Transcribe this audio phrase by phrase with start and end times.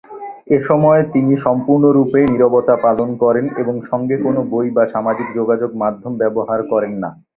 [0.49, 6.59] এসময় তিনি সম্পূর্ণরূপে নীরবতা পালন করেন এবং সঙ্গে কোন বই বা সামাজিক যোগাযোগ মাধ্যম ব্যবহার
[6.71, 7.09] করেন না।